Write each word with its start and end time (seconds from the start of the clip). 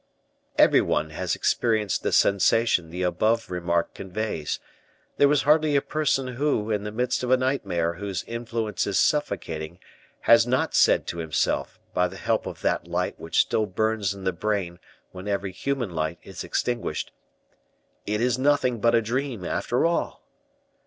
Every 0.57 0.81
one 0.81 1.11
has 1.11 1.35
experienced 1.35 2.01
the 2.01 2.11
sensation 2.11 2.89
the 2.89 3.03
above 3.03 3.51
remark 3.51 3.93
conveys; 3.93 4.59
there 5.17 5.31
is 5.31 5.43
hardly 5.43 5.75
a 5.75 5.81
person 5.83 6.25
who, 6.37 6.71
in 6.71 6.83
the 6.85 6.91
midst 6.91 7.21
of 7.21 7.29
a 7.29 7.37
nightmare 7.37 7.93
whose 7.93 8.23
influence 8.23 8.87
is 8.87 8.97
suffocating, 8.99 9.77
has 10.21 10.47
not 10.47 10.73
said 10.73 11.05
to 11.05 11.19
himself, 11.19 11.79
by 11.93 12.07
the 12.07 12.17
help 12.17 12.47
of 12.47 12.61
that 12.61 12.87
light 12.87 13.19
which 13.19 13.41
still 13.41 13.67
burns 13.67 14.11
in 14.15 14.23
the 14.23 14.33
brain 14.33 14.79
when 15.11 15.27
every 15.27 15.51
human 15.51 15.91
light 15.91 16.17
is 16.23 16.43
extinguished, 16.43 17.11
"It 18.07 18.21
is 18.21 18.39
nothing 18.39 18.79
but 18.79 18.95
a 18.95 19.03
dream, 19.03 19.45
after 19.45 19.85
all." 19.85 20.23